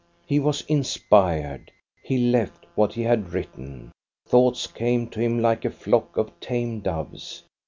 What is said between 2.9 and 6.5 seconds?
he had written; thoughts came to him like a flock of